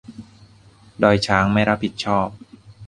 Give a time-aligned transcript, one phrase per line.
[1.03, 2.27] ดอยช้างไม่รับผิดชอบ